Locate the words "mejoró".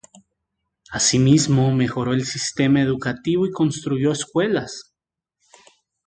1.75-2.13